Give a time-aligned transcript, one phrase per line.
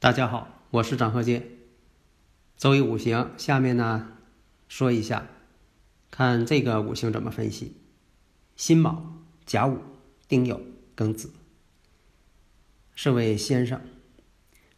[0.00, 1.42] 大家好，我是张鹤剑。
[2.56, 4.12] 周易五行，下面呢
[4.68, 5.26] 说一下，
[6.08, 7.74] 看这个五行怎么分析。
[8.54, 9.78] 辛卯、甲午、
[10.28, 10.60] 丁酉、
[10.96, 11.32] 庚子，
[12.94, 13.80] 是位先生。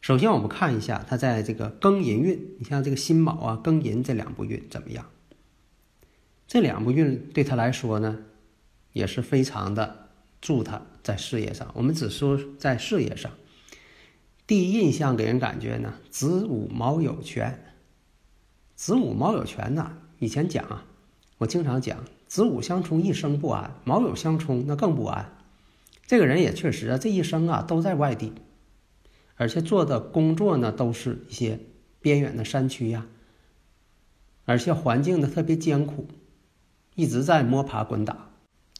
[0.00, 5.10] 首先，我们看一下他在这个庚寅运，你像这个辛卯啊、庚寅这两步运怎么样？
[6.46, 8.20] 这两步运对他来说呢，
[8.94, 10.08] 也是非常的
[10.40, 11.70] 助他在事业上。
[11.74, 13.30] 我们只说在事业上。
[14.50, 17.72] 第一印象给人感觉呢，子午卯酉全。
[18.74, 20.84] 子午卯酉全呐，以前讲啊，
[21.38, 25.36] 我经常讲，子午相冲一生不安，卯酉相冲那更不安。
[26.04, 28.32] 这个人也确实啊，这一生啊都在外地，
[29.36, 31.60] 而且做的工作呢都是一些
[32.00, 33.06] 边远的山区呀，
[34.46, 36.08] 而且环境呢特别艰苦，
[36.96, 38.29] 一直在摸爬滚打。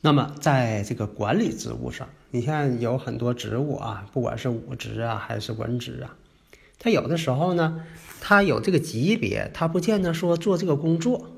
[0.03, 6.17] 那么，在这个管理职务上，你看有很多职务啊，不管是武职啊还是文职啊，
[6.79, 7.85] 他有的时候呢，
[8.19, 11.31] 他有这个级别，他不见得说做这个工作。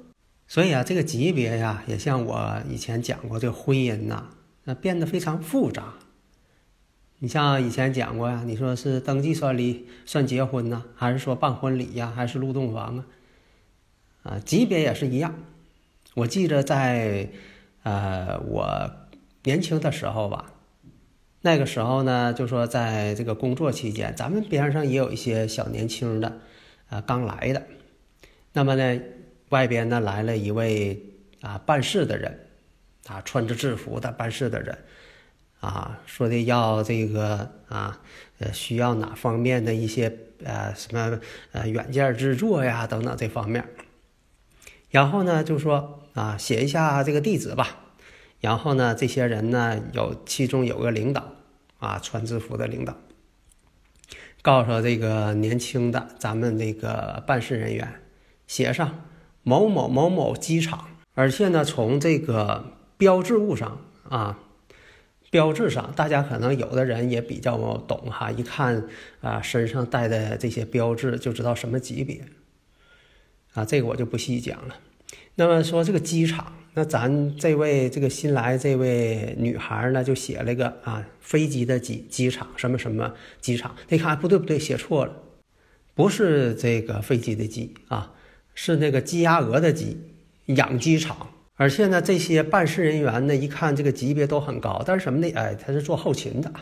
[0.46, 4.26] 所以啊，这个级别呀，也像我以前讲过，这个婚姻呐，
[4.62, 5.94] 那变得非常复杂。
[7.18, 13.06] 你像以前讲过呀，你说是登记算离算结婚呢，还是说办婚礼呀，还是入洞房啊？
[14.22, 15.34] 啊，级别也是一样。
[16.14, 17.28] 我记着在。
[17.84, 18.90] 呃，我
[19.42, 20.52] 年轻的时候吧，
[21.40, 26.40] 那个时候呢，就说在这个工作期间，咱们边上也有一些小年轻的，
[26.88, 27.60] 啊，刚来的。
[28.52, 29.00] 那么呢，
[29.48, 31.02] 外边呢来了一位
[31.40, 32.46] 啊办事的人，
[33.08, 34.78] 啊穿着制服的办事的人，
[35.58, 38.00] 啊说的要这个啊
[38.38, 41.18] 呃需要哪方面的一些呃什么
[41.50, 43.68] 呃软件制作呀等等这方面。
[44.90, 45.98] 然后呢，就说。
[46.14, 47.78] 啊，写一下这个地址吧。
[48.40, 51.34] 然后呢，这些人呢，有其中有个领导
[51.78, 52.96] 啊，穿制服的领导，
[54.42, 58.00] 告诉这个年轻的咱们这个办事人员，
[58.46, 59.04] 写上
[59.42, 60.88] 某某某某机场。
[61.14, 62.64] 而且呢，从这个
[62.96, 63.78] 标志物上
[64.08, 64.40] 啊，
[65.30, 67.56] 标志上，大家可能有的人也比较
[67.86, 68.88] 懂哈，一看
[69.20, 72.24] 啊身上带的这些标志，就知道什么级别。
[73.54, 74.74] 啊，这个我就不细讲了。
[75.34, 85.12] 那么说这个机场，那咱这位这个新来这位女孩呢，就写了个啊飞机的机机场什么什么机场，你看不对不对，写错了，
[85.94, 88.12] 不是这个飞机的机啊，
[88.54, 89.98] 是那个鸡鸭鹅的鸡，
[90.46, 91.28] 养鸡场。
[91.56, 95.30] 而且呢，这些办事人员呢，一看这个级别都很高，但是什么呢？
[95.34, 96.52] 哎，他是做后勤的。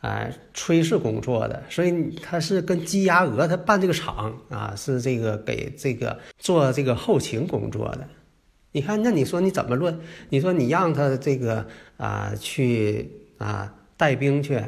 [0.00, 8.08] 哎，炊事工作的，所以他是跟鸡鸭鹅，他办这个厂啊，是这个给这个做这个后勤工作的。
[8.72, 10.00] 你看，那你说你怎么论？
[10.30, 11.66] 你说你让他这个
[11.98, 14.58] 啊去啊带兵去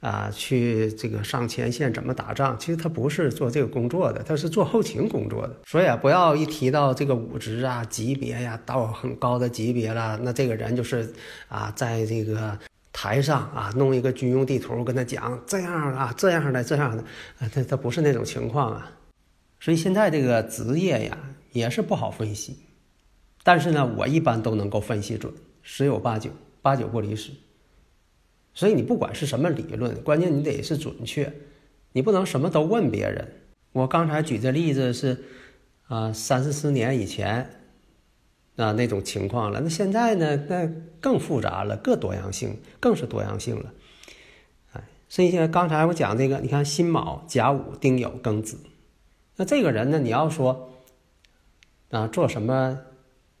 [0.00, 2.54] 啊去这个上前线怎么打仗？
[2.58, 5.60] 其实他不是做这个工作的，他是做后勤工作的。
[5.64, 11.10] 所以啊，不要一提到这个武职啊级别呀到很高的级别了，那这个人就是
[11.48, 12.58] 啊在这个。
[13.04, 17.02] 台上啊，弄一个军用地图，跟他讲这样啊，这样的，这样的，
[17.38, 18.90] 啊，他他不是那种情况啊。
[19.60, 21.18] 所以现在这个职业呀，
[21.52, 22.60] 也是不好分析。
[23.42, 26.30] 但是呢，我一般都能够分析准，十有八九，
[26.62, 27.30] 八九不离十。
[28.54, 31.30] 所以你不管是什么理论，关键你得是准确，
[31.92, 33.28] 你不能什么都问别人。
[33.72, 35.22] 我刚才举这例子是，
[35.88, 37.50] 啊，三四十年以前。
[38.56, 39.60] 啊，那种情况了。
[39.60, 40.36] 那现在呢？
[40.48, 40.70] 那
[41.00, 43.72] 更复杂了，各多样性更是多样性了。
[44.72, 48.58] 哎，所以现在刚才我讲这个，你看辛卯、甲午、丁酉、庚子，
[49.36, 50.70] 那这个人呢，你要说
[51.90, 52.78] 啊，做什么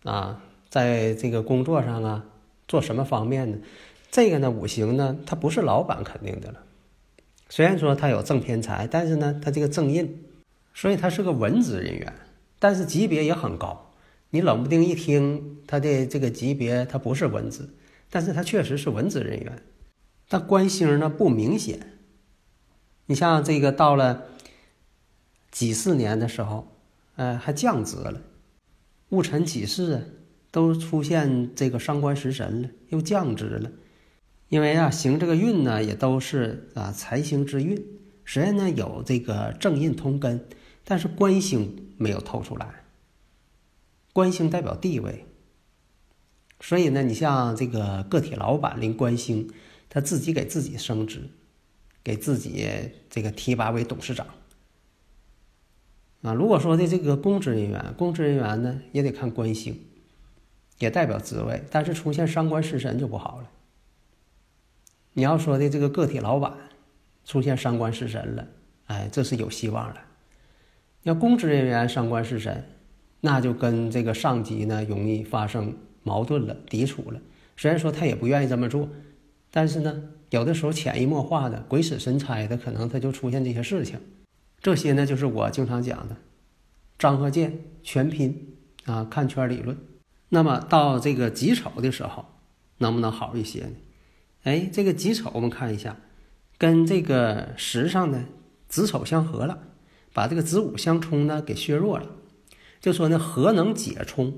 [0.02, 2.24] 啊，在这个工作上啊，
[2.66, 3.58] 做什么方面呢？
[4.10, 6.60] 这个呢，五行呢，他不是老板肯定的了。
[7.48, 10.24] 虽然说他有正偏财，但是呢，他这个正印，
[10.74, 12.12] 所以他是个文职人员，
[12.58, 13.92] 但是级别也很高。
[14.34, 17.68] 你冷不丁一听他的这个级别，他不是文职，
[18.10, 19.62] 但是他确实是文职人员。
[20.28, 21.78] 但官星呢不明显。
[23.06, 24.24] 你像这个到了
[25.52, 26.66] 几四年的时候，
[27.14, 28.20] 呃，还降职了，
[29.10, 30.02] 戊辰己巳啊，
[30.50, 33.70] 都出现这个伤官食神了，又降职了。
[34.48, 37.80] 因为啊，行这个运呢，也都是啊财星之运，
[38.26, 40.44] 虽然呢有这个正印通根，
[40.82, 42.80] 但是官星没有透出来。
[44.14, 45.26] 官星代表地位，
[46.60, 49.52] 所以呢，你像这个个体老板临官星，
[49.90, 51.28] 他自己给自己升职，
[52.04, 52.70] 给自己
[53.10, 54.26] 这个提拔为董事长。
[56.22, 59.84] 啊，如果说的这个公职人员，公职人员呢也得看官星，
[60.78, 63.50] 也代表职位，但是出现伤官食神就不好了。
[65.14, 66.54] 你要说的这个个体老板
[67.24, 68.46] 出现伤官食神了，
[68.86, 70.00] 哎，这是有希望了。
[71.02, 72.64] 要公职人员伤官食神，
[73.24, 77.18] 那就跟这个上级呢容易发生矛盾了、抵触了。
[77.56, 78.86] 虽然说他也不愿意这么做，
[79.50, 83.98] 但是呢，有的时候潜移默化的、鬼使神差的，可能他就出现这些事情。
[84.60, 86.14] 这些呢，就是我经常讲的
[86.98, 89.74] 张和剑全拼啊，看圈理论。
[90.28, 92.26] 那么到这个己丑的时候，
[92.76, 93.72] 能不能好一些呢？
[94.42, 95.96] 哎，这个己丑我们看一下，
[96.58, 98.26] 跟这个时上呢
[98.68, 99.58] 子丑相合了，
[100.12, 102.06] 把这个子午相冲呢给削弱了。
[102.84, 104.30] 就说呢，合能解冲，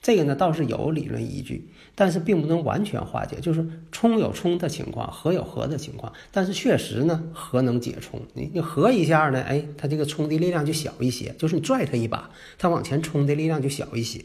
[0.00, 3.36] 这个呢倒是有理论依据，但是并不能完全化解。
[3.42, 8.18] 就是冲有冲的情况，合有合的情况，但是确实呢，合能解冲。
[8.32, 14.24] 你你合一下呢，哎，它这个冲的力量就小一些，就是你拽它一把，它往前冲的力量就小一些。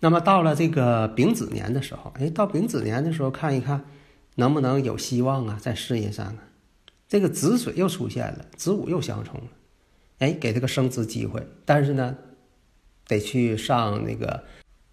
[0.00, 3.82] 那么到了这个丙子年的时候，哎，到丙子年的时候看一看。
[4.36, 5.58] 能不能有希望啊？
[5.60, 6.38] 在事业上啊，
[7.06, 9.46] 这个子水又出现了，子午又相冲了，
[10.20, 11.46] 哎，给他个升职机会。
[11.66, 12.16] 但是呢，
[13.06, 14.44] 得去上那个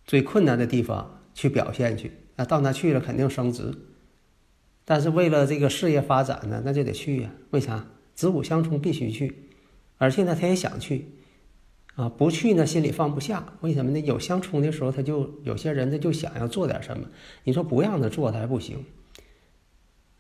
[0.06, 2.12] 最困难的地方去表现去。
[2.36, 3.74] 那到那去了，肯定升职。
[4.86, 7.32] 但是为了这个事业发展呢，那就得去呀。
[7.52, 7.86] 为啥？
[8.16, 9.50] 子午相冲，必须去。
[9.98, 11.06] 而且呢，他也想去
[11.96, 13.54] 啊，不去呢，心里放不下。
[13.62, 14.00] 为什么呢？
[14.00, 17.08] 有相冲的时候，他就有些人他就想要做点什么。
[17.44, 18.86] 你说不让他做，他还不行。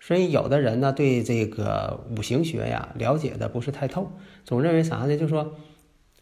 [0.02, 4.12] 所以有的人呢，对这个五行学呀了解的不是太透，
[4.46, 5.18] 总认为啥呢？
[5.18, 5.56] 就说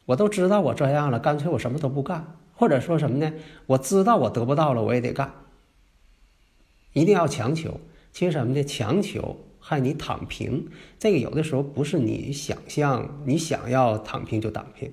[0.07, 2.25] 我都知道我这样了，干脆我什么都不干，
[2.55, 3.33] 或者说什么呢？
[3.65, 5.33] 我知道我得不到了，我也得干，
[6.93, 7.77] 一定要强求。
[8.13, 8.63] 其实什么呢？
[8.63, 10.69] 强求害你躺平。
[10.97, 14.89] 这个有的时候不是你想象，你想要躺平就躺平。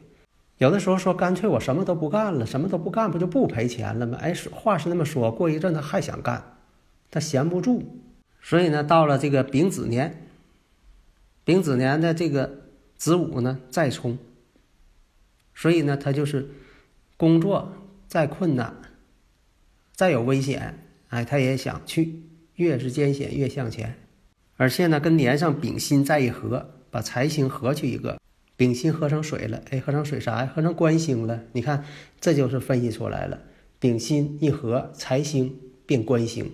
[0.59, 4.19] 有的时候说干脆我什么都不干了，什么都不干，不就不赔钱了吗？
[4.21, 6.57] 哎，话是那么说，过一阵他还想干，
[7.13, 7.85] 他闲不住。
[8.43, 10.27] 所以呢，到了这个丙子年，
[11.45, 12.51] 丙子年的这个
[12.97, 14.19] 子午呢再冲，
[15.55, 16.51] 所以呢，他就是
[17.17, 17.73] 工作
[18.09, 18.75] 再困难，
[19.95, 20.79] 再有危险，
[21.09, 22.23] 哎，他也想去，
[22.57, 23.97] 越是艰险越向前。
[24.57, 28.21] 而且呢，跟年上丙辛再一合，把财星合去一个，
[28.57, 30.53] 丙辛合成水了，哎，合成水啥呀？
[30.55, 31.43] 合成官星了。
[31.53, 31.85] 你看，
[32.21, 33.41] 这就是分析出来了，
[33.79, 36.51] 丙辛一合，财星变官星，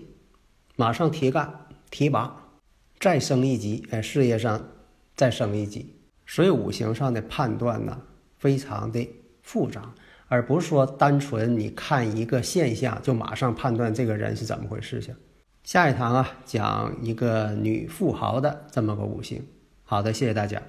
[0.75, 1.57] 马上提干。
[1.91, 2.53] 提拔，
[3.01, 4.65] 再升一级，哎，事业上
[5.13, 5.93] 再升一级。
[6.25, 8.01] 所以五行上的判断呢，
[8.41, 9.07] 非常的
[9.43, 9.93] 复杂，
[10.27, 15.15] 而不是说单纯你看一个现象就马上判断这个人是怎么回事情。
[15.63, 19.45] 下一堂啊，讲一个女富豪的这么个五行。
[19.83, 20.59] 好的，谢谢大家。